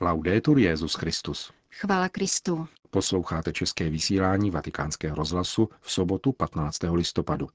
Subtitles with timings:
[0.00, 1.52] Laudetur Jezus Christus.
[1.70, 2.68] Chvála Kristu.
[2.90, 6.78] Posloucháte české vysílání Vatikánského rozhlasu v sobotu 15.
[6.92, 7.48] listopadu.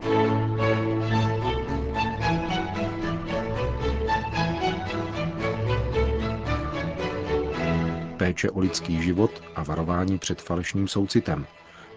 [8.18, 11.48] Péče o lidský život a varování před falešným soucitem.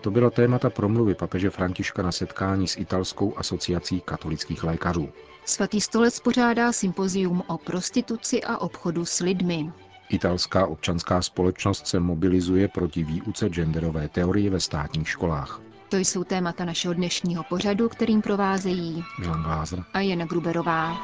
[0.00, 5.08] To byla témata promluvy papeže Františka na setkání s italskou asociací katolických lékařů.
[5.44, 9.72] Svatý stolec pořádá sympozium o prostituci a obchodu s lidmi.
[10.08, 15.60] Italská občanská společnost se mobilizuje proti výuce genderové teorie ve státních školách.
[15.88, 20.96] To jsou témata našeho dnešního pořadu, kterým provázejí Milan Glázer a Jana Gruberová.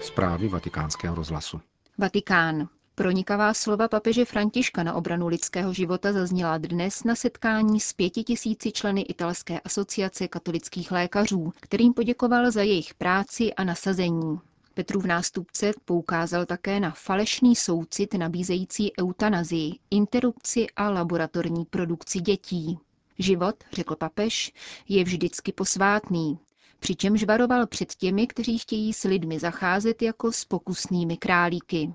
[0.00, 1.60] Zprávy vatikánského rozhlasu.
[1.98, 2.68] Vatikán.
[2.98, 8.72] Pronikavá slova papeže Františka na obranu lidského života zazněla dnes na setkání s pěti tisíci
[8.72, 14.38] členy italské asociace katolických lékařů, kterým poděkoval za jejich práci a nasazení.
[14.74, 22.78] Petrův nástupce poukázal také na falešný soucit nabízející eutanazii, interrupci a laboratorní produkci dětí.
[23.18, 24.52] Život, řekl papež,
[24.88, 26.38] je vždycky posvátný,
[26.78, 31.94] přičemž varoval před těmi, kteří chtějí s lidmi zacházet jako s pokusnými králíky.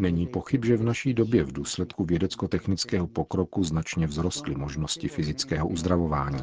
[0.00, 6.42] Není pochyb, že v naší době v důsledku vědecko-technického pokroku značně vzrostly možnosti fyzického uzdravování.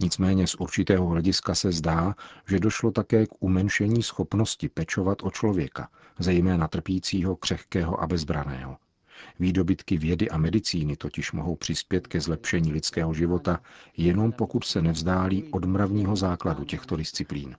[0.00, 2.14] Nicméně z určitého hlediska se zdá,
[2.48, 5.88] že došlo také k umenšení schopnosti pečovat o člověka,
[6.18, 8.76] zejména trpícího, křehkého a bezbraného.
[9.40, 13.60] Výdobytky vědy a medicíny totiž mohou přispět ke zlepšení lidského života
[13.96, 17.56] jenom pokud se nevzdálí od mravního základu těchto disciplín.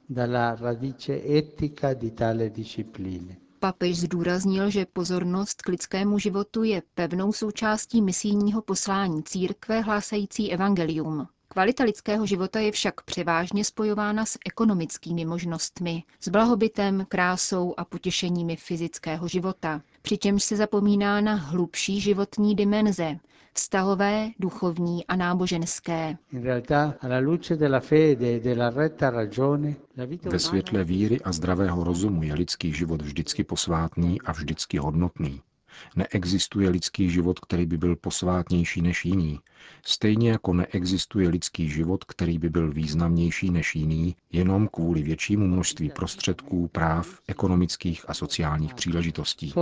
[3.60, 11.28] Papež zdůraznil, že pozornost k lidskému životu je pevnou součástí misijního poslání církve hlásající evangelium.
[11.48, 18.56] Kvalita lidského života je však převážně spojována s ekonomickými možnostmi, s blahobytem, krásou a potěšeními
[18.56, 23.16] fyzického života, přičemž se zapomíná na hlubší životní dimenze,
[23.54, 26.18] vztahové, duchovní a náboženské.
[30.24, 35.42] Ve světle víry a zdravého rozumu je lidský život vždycky posvátný a vždycky hodnotný.
[35.96, 39.40] Neexistuje lidský život, který by byl posvátnější než jiný,
[39.86, 45.90] stejně jako neexistuje lidský život, který by byl významnější než jiný, jenom kvůli většímu množství
[45.90, 49.54] prostředků, práv, ekonomických a sociálních příležitostí.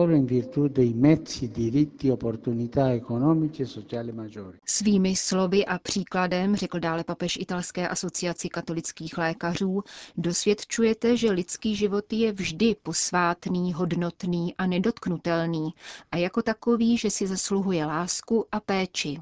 [4.65, 9.83] Svými slovy a příkladem, řekl dále papež italské asociaci katolických lékařů,
[10.17, 15.73] dosvědčujete, že lidský život je vždy posvátný, hodnotný a nedotknutelný
[16.11, 19.21] a jako takový, že si zasluhuje lásku a péči.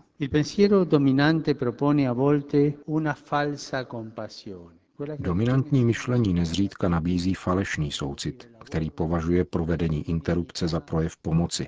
[5.20, 11.68] Dominantní myšlení nezřídka nabízí falešný soucit, který považuje provedení interrupce za projev pomoci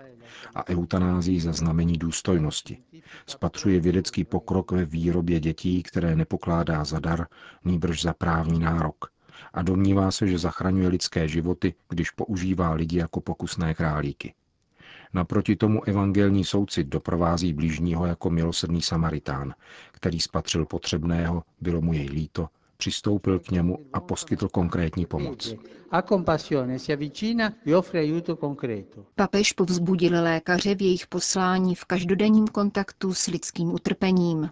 [0.56, 2.78] a eutanázii za znamení důstojnosti.
[3.28, 7.28] Spatřuje vědecký pokrok ve výrobě dětí, které nepokládá za dar,
[7.66, 9.06] nýbrž za právní nárok.
[9.53, 14.34] A domnívá se, že zachraňuje lidské životy, když používá lidi jako pokusné králíky.
[15.13, 19.53] Naproti tomu evangelní soucit doprovází blížního jako milosrdný Samaritán,
[19.91, 22.47] který spatřil potřebného, bylo mu jej líto,
[22.78, 25.53] přistoupil k němu a poskytl konkrétní pomoc.
[29.15, 34.49] Papež povzbudil lékaře v jejich poslání v každodenním kontaktu s lidským utrpením.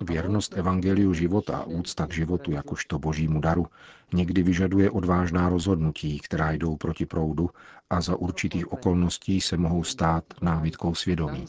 [0.00, 3.66] Věrnost evangeliu života a úcta k životu jakožto božímu daru
[4.14, 7.50] někdy vyžaduje odvážná rozhodnutí, která jdou proti proudu
[7.90, 11.44] a za určitých okolností se mohou stát námitkou svědomí.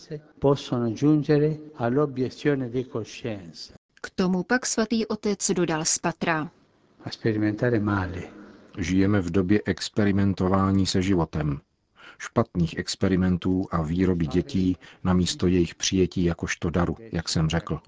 [4.04, 6.52] K tomu pak svatý otec dodal z patra.
[8.78, 11.62] Žijeme v době experimentování se životem,
[12.18, 17.80] špatných experimentů a výroby dětí na místo jejich přijetí jakožto daru, jak jsem řekl.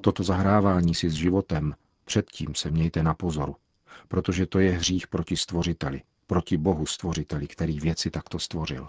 [0.00, 1.74] Toto zahrávání si s životem,
[2.04, 3.56] předtím se mějte na pozoru,
[4.08, 8.88] protože to je hřích proti stvořiteli, proti Bohu stvořiteli, který věci takto stvořil.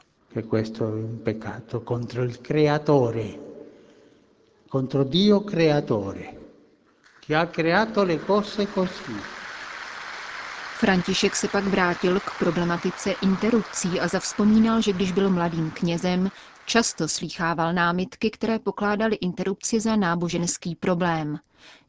[4.71, 6.42] contro Dio creatore,
[7.25, 9.15] che ha creato le cose così.
[10.77, 16.29] František se pak vrátil k problematice interrupcí a zavzpomínal, že když byl mladým knězem,
[16.65, 21.39] často slýchával námitky, které pokládaly interrupci za náboženský problém.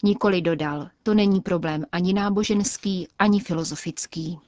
[0.02, 4.38] Nikoli dodal, to není problém ani náboženský, ani filozofický.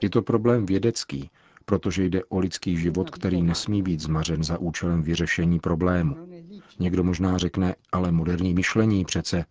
[0.00, 1.30] Je to problém vědecký,
[1.64, 6.33] protože jde o lidský život, který nesmí být zmařen za účelem vyřešení problému.
[6.78, 9.44] Někdo možná řekne, ale moderní myšlení přece.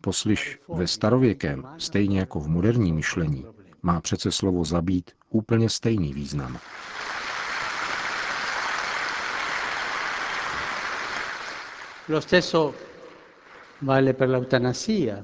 [0.00, 3.46] Poslyš, ve starověkém, stejně jako v moderní myšlení,
[3.82, 6.58] má přece slovo zabít úplně stejný význam.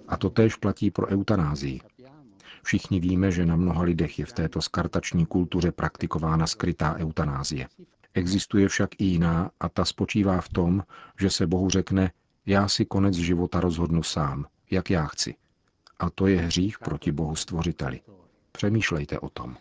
[0.09, 1.81] A to též platí pro eutanázii.
[2.63, 7.67] Všichni víme, že na mnoha lidech je v této skartační kultuře praktikována skrytá eutanázie.
[8.15, 10.83] Existuje však i jiná a ta spočívá v tom,
[11.21, 12.13] že se Bohu řekne,
[12.47, 15.35] já si konec života rozhodnu sám, jak já chci.
[15.99, 18.01] A to je hřích proti Bohu stvořiteli.
[18.53, 19.57] Přemýšlejte o tom.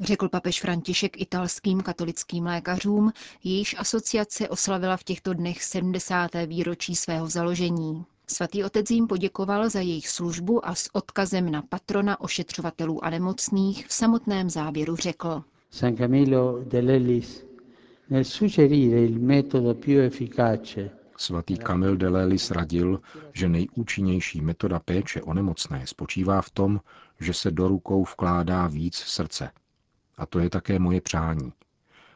[0.00, 3.12] Řekl papež František italským katolickým lékařům,
[3.44, 6.30] jejíž asociace oslavila v těchto dnech 70.
[6.46, 8.04] výročí svého založení.
[8.26, 13.86] Svatý otec jim poděkoval za jejich službu a s odkazem na patrona ošetřovatelů a nemocných
[13.86, 15.44] v samotném závěru řekl.
[15.76, 17.44] San Camilo de Lelis,
[18.06, 23.00] nel suggerire il metodo più efficace Svatý Kamil de Lelis radil,
[23.32, 26.80] že nejúčinnější metoda péče o nemocné spočívá v tom,
[27.20, 29.50] že se do rukou vkládá víc srdce.
[30.18, 31.52] A to je také moje přání.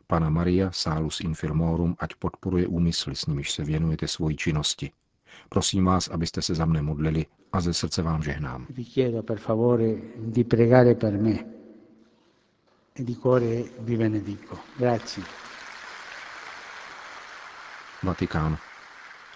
[0.06, 4.90] Pana Maria Salus Infirmorum ať podporuje úmysly, s nimiž se věnujete svoji činnosti.
[5.48, 8.66] Prosím vás, abyste se za mne modlili a ze srdce vám žehnám.
[18.02, 18.58] Vatikán.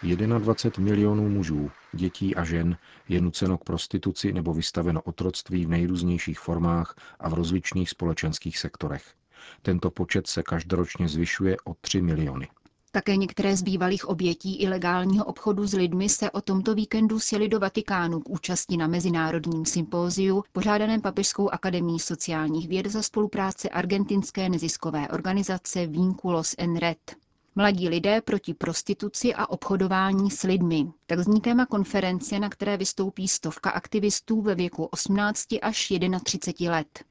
[0.02, 2.76] 21 milionů mužů, dětí a žen
[3.08, 9.14] je nuceno k prostituci nebo vystaveno otroctví v nejrůznějších formách a v rozličných společenských sektorech.
[9.62, 12.48] Tento počet se každoročně zvyšuje o 3 miliony.
[12.94, 17.60] Také některé z bývalých obětí ilegálního obchodu s lidmi se o tomto víkendu sjeli do
[17.60, 25.08] Vatikánu k účasti na mezinárodním sympóziu, pořádaném Papežskou akademií sociálních věd za spolupráce argentinské neziskové
[25.08, 27.16] organizace Vinculos en Red.
[27.54, 30.86] Mladí lidé proti prostituci a obchodování s lidmi.
[31.06, 35.92] Tak zní téma konference, na které vystoupí stovka aktivistů ve věku 18 až
[36.24, 37.04] 31 let.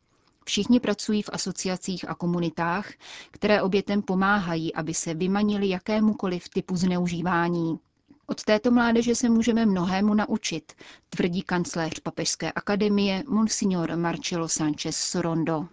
[0.46, 2.92] Všichni pracují v asociacích a komunitách,
[3.32, 7.80] které obětem pomáhají, aby se vymanili jakémukoliv typu zneužívání.
[8.28, 10.74] Od této mládeže se můžeme mnohému naučit,
[11.10, 15.68] tvrdí kancléř Papežské akademie Monsignor Marcello Sanchez Sorondo.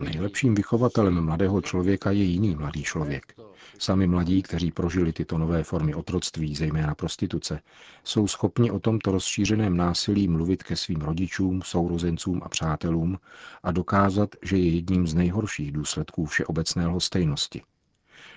[0.00, 3.34] Nejlepším vychovatelem mladého člověka je jiný mladý člověk.
[3.78, 7.60] Sami mladí, kteří prožili tyto nové formy otroctví, zejména prostituce,
[8.04, 13.18] jsou schopni o tomto rozšířeném násilí mluvit ke svým rodičům, sourozencům a přátelům
[13.62, 17.62] a dokázat, že je jedním z nejhorších důsledků všeobecné lhostejnosti.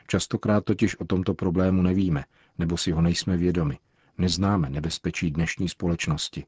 [0.08, 2.24] Častokrát totiž o tomto problému nevíme,
[2.58, 3.80] nebo si ho nejsme vědomi.
[4.18, 6.46] Neznáme nebezpečí dnešní společnosti.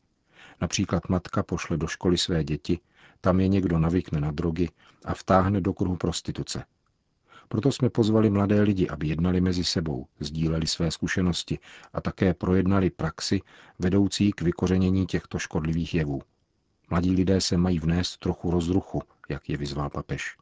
[0.62, 2.80] Například matka pošle do školy své děti,
[3.22, 4.70] tam je někdo navykne na drogy
[5.06, 6.64] a vtáhne do kruhu prostituce.
[7.48, 11.60] Proto jsme pozvali mladé lidi, aby jednali mezi sebou, sdíleli své zkušenosti
[11.94, 13.42] a také projednali praxi
[13.80, 16.22] vedoucí k vykořenění těchto škodlivých jevů.
[16.90, 20.38] Mladí lidé se mají vnést trochu rozruchu, jak je vyzval papež.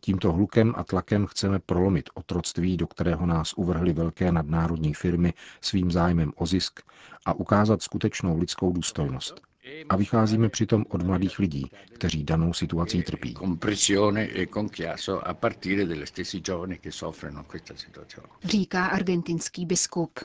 [0.00, 5.90] Tímto hlukem a tlakem chceme prolomit otroctví, do kterého nás uvrhly velké nadnárodní firmy svým
[5.90, 6.80] zájmem o zisk
[7.26, 9.49] a ukázat skutečnou lidskou důstojnost.
[9.88, 13.34] A vycházíme přitom od mladých lidí, kteří danou situací trpí.
[18.44, 20.18] Říká argentinský biskup.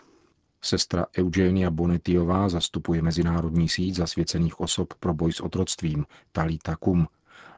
[0.61, 7.07] Sestra Eugenia Bonetiová zastupuje Mezinárodní síť zasvěcených osob pro boj s otroctvím Talita Kum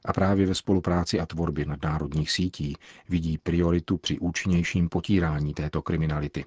[0.05, 2.75] a právě ve spolupráci a tvorbě nadnárodních sítí
[3.09, 6.45] vidí prioritu při účinnějším potírání této kriminality.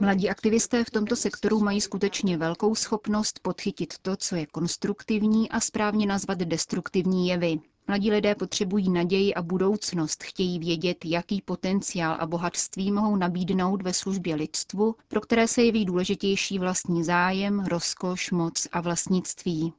[0.00, 5.60] Mladí aktivisté v tomto sektoru mají skutečně velkou schopnost podchytit to, co je konstruktivní a
[5.60, 7.58] správně nazvat destruktivní jevy.
[7.88, 13.92] Mladí lidé potřebují naději a budoucnost, chtějí vědět, jaký potenciál a bohatství mohou nabídnout ve
[13.92, 19.72] službě lidstvu, pro které se jeví důležitější vlastní zájem, rozkoš, moc a vlastnictví.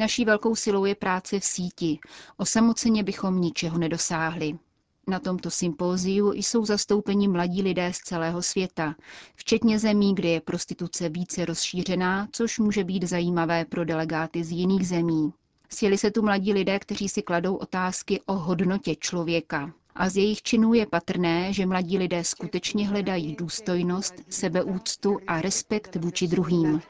[0.00, 1.98] Naší velkou silou je práce v síti.
[2.36, 4.58] Osamoceně bychom ničeho nedosáhli.
[5.06, 8.94] Na tomto sympóziu jsou zastoupeni mladí lidé z celého světa,
[9.34, 14.88] včetně zemí, kde je prostituce více rozšířená, což může být zajímavé pro delegáty z jiných
[14.88, 15.32] zemí.
[15.68, 19.72] Sjeli se tu mladí lidé, kteří si kladou otázky o hodnotě člověka.
[20.00, 25.96] A z jejich činů je patrné, že mladí lidé skutečně hledají důstojnost, sebeúctu a respekt
[25.96, 26.80] vůči druhým.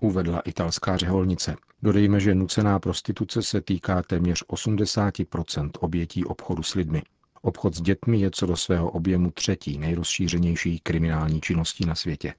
[0.00, 1.56] Uvedla italská řeholnice.
[1.82, 7.02] Dodejme, že nucená prostituce se týká téměř 80% obětí obchodu s lidmi.
[7.42, 12.34] Obchod s dětmi je co do svého objemu třetí nejrozšířenější kriminální činností na světě.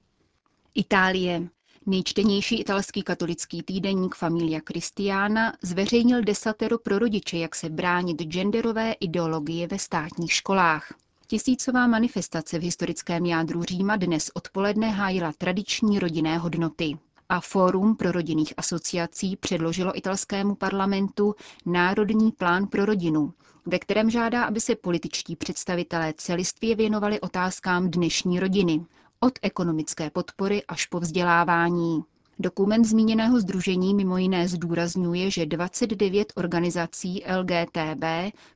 [0.74, 1.48] Itálie.
[1.86, 9.66] Nejčtenější italský katolický týdeník Familia Christiana zveřejnil desatero pro rodiče, jak se bránit genderové ideologie
[9.66, 10.94] ve státních školách.
[11.26, 16.98] Tisícová manifestace v historickém jádru Říma dnes odpoledne hájila tradiční rodinné hodnoty.
[17.28, 21.34] A Fórum pro rodinných asociací předložilo italskému parlamentu
[21.66, 23.32] Národní plán pro rodinu,
[23.66, 28.84] ve kterém žádá, aby se političtí představitelé celistvě věnovali otázkám dnešní rodiny,
[29.22, 32.02] od ekonomické podpory až po vzdělávání.
[32.38, 38.04] Dokument zmíněného združení mimo jiné zdůrazňuje, že 29 organizací LGTB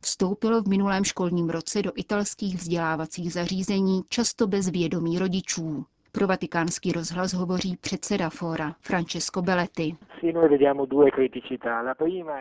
[0.00, 5.84] vstoupilo v minulém školním roce do italských vzdělávacích zařízení často bez vědomí rodičů.
[6.14, 9.96] Pro vatikánský rozhlas hovoří předseda fóra Francesco Belletti.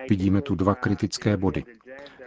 [0.09, 1.63] Vidíme tu dva kritické body.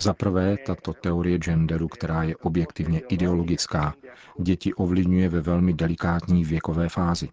[0.00, 3.95] Za prvé, tato teorie genderu, která je objektivně ideologická,
[4.41, 7.29] děti ovlivňuje ve velmi delikátní věkové fázi.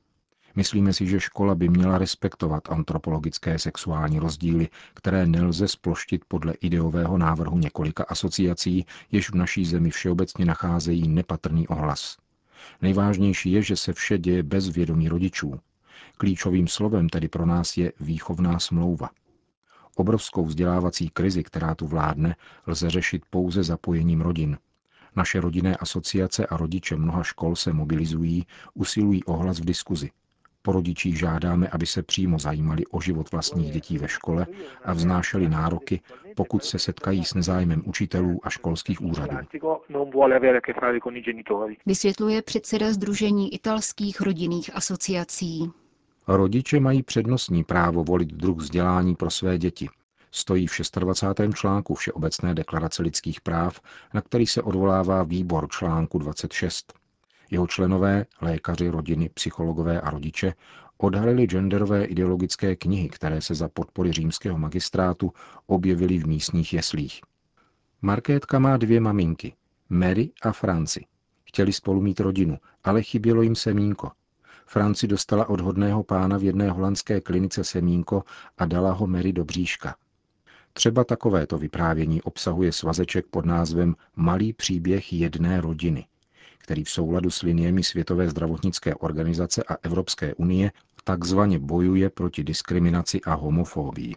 [0.55, 7.17] Myslíme si, že škola by měla respektovat antropologické sexuální rozdíly, které nelze sploštit podle ideového
[7.17, 12.17] návrhu několika asociací, jež v naší zemi všeobecně nacházejí nepatrný ohlas.
[12.82, 15.60] Nejvážnější je, že se vše děje bez vědomí rodičů.
[16.17, 19.10] Klíčovým slovem tedy pro nás je výchovná smlouva.
[19.96, 22.36] Obrovskou vzdělávací krizi, která tu vládne,
[22.67, 24.58] lze řešit pouze zapojením rodin.
[25.15, 30.10] Naše rodinné asociace a rodiče mnoha škol se mobilizují, usilují o hlas v diskuzi.
[30.65, 34.48] Po rodičích žádáme, aby se přímo zajímali o život vlastních dětí ve škole
[34.86, 36.01] a vznášeli nároky,
[36.36, 39.38] pokud se setkají s nezájmem učitelů a školských úřadů.
[41.86, 45.72] Vysvětluje předseda Združení italských rodinných asociací.
[46.27, 49.89] Rodiče mají přednostní právo volit druh vzdělání pro své děti.
[50.32, 51.53] Stojí v 26.
[51.55, 53.79] článku Všeobecné deklarace lidských práv,
[54.13, 57.02] na který se odvolává výbor článku 26.
[57.53, 60.53] Jeho členové, lékaři, rodiny, psychologové a rodiče
[60.98, 65.33] odhalili genderové ideologické knihy, které se za podpory římského magistrátu
[65.67, 67.22] objevily v místních jeslích.
[68.01, 69.53] Markétka má dvě maminky,
[69.89, 71.05] Mary a Franci.
[71.43, 74.12] Chtěli spolu mít rodinu, ale chybělo jim semínko.
[74.65, 78.24] Franci dostala od hodného pána v jedné holandské klinice semínko
[78.57, 79.95] a dala ho Mary do bříška.
[80.74, 86.05] Třeba takovéto vyprávění obsahuje svazeček pod názvem Malý příběh jedné rodiny
[86.63, 90.72] který v souladu s liniemi Světové zdravotnické organizace a Evropské unie
[91.03, 94.15] takzvaně bojuje proti diskriminaci a homofóbii.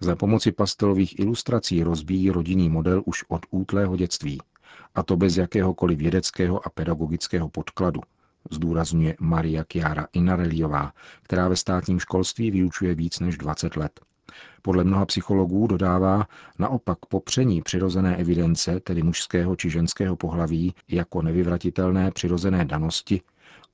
[0.00, 4.38] Za pomoci pastelových ilustrací rozbíjí rodinný model už od útlého dětství,
[4.94, 8.00] a to bez jakéhokoliv vědeckého a pedagogického podkladu,
[8.50, 14.00] zdůrazňuje Maria Chiara Inareliová, která ve státním školství vyučuje víc než 20 let.
[14.62, 16.26] Podle mnoha psychologů dodává
[16.58, 23.20] naopak popření přirozené evidence, tedy mužského či ženského pohlaví, jako nevyvratitelné přirozené danosti,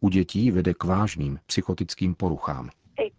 [0.00, 2.70] u dětí vede k vážným psychotickým poruchám.
[2.98, 3.10] E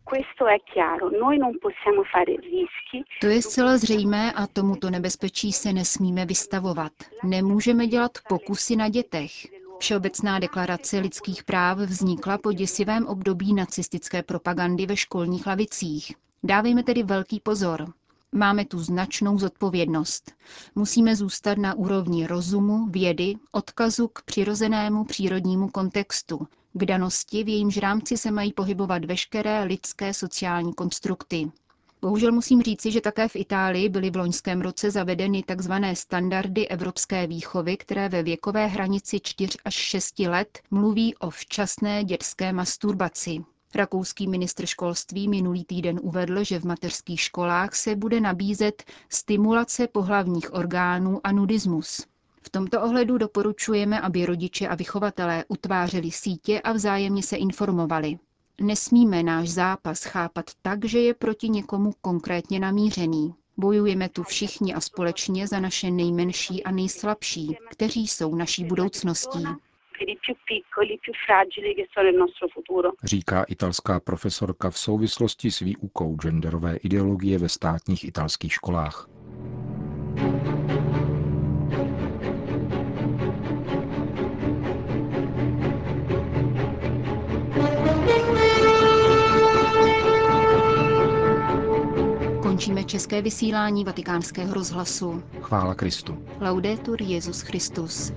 [3.22, 6.92] to je zcela zřejmé a tomuto nebezpečí se nesmíme vystavovat.
[7.24, 9.32] Nemůžeme dělat pokusy na dětech.
[9.80, 16.16] Všeobecná deklarace lidských práv vznikla po děsivém období nacistické propagandy ve školních lavicích.
[16.44, 17.94] Dávejme tedy velký pozor.
[18.32, 20.32] Máme tu značnou zodpovědnost.
[20.76, 27.78] Musíme zůstat na úrovni rozumu, vědy, odkazu k přirozenému přírodnímu kontextu, k danosti, v jejímž
[27.78, 31.52] rámci se mají pohybovat veškeré lidské sociální konstrukty.
[32.02, 35.74] Bohužel musím říci, že také v Itálii byly v loňském roce zavedeny tzv.
[35.94, 42.54] standardy evropské výchovy, které ve věkové hranici 4 až 6 let mluví o včasné dětské
[42.54, 43.38] masturbaci.
[43.76, 50.54] Rakouský ministr školství minulý týden uvedl, že v mateřských školách se bude nabízet stimulace pohlavních
[50.54, 52.06] orgánů a nudismus.
[52.42, 58.20] V tomto ohledu doporučujeme, aby rodiče a vychovatelé utvářeli sítě a vzájemně se informovali.
[58.62, 63.34] Nesmíme náš zápas chápat tak, že je proti někomu konkrétně namířený.
[63.58, 69.44] Bojujeme tu všichni a společně za naše nejmenší a nejslabší, kteří jsou naší budoucností
[69.98, 72.94] per i più piccoli, più fragili che sono il nostro futuro.
[73.04, 79.08] Říká italská profesorka v souvislosti s výukou genderové ideologie ve státních italských školách.
[92.42, 95.24] Končíme české vysílání vatikánského rozhlasu.
[95.42, 96.18] Chvála Kristu.
[96.42, 98.14] Laudetur Jezus Christus.